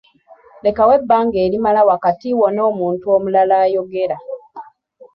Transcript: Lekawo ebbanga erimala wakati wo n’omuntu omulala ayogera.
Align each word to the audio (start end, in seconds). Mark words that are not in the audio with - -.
Lekawo 0.63 0.91
ebbanga 0.99 1.37
erimala 1.45 1.81
wakati 1.91 2.27
wo 2.39 2.47
n’omuntu 2.51 3.05
omulala 3.15 3.55
ayogera. 3.65 4.17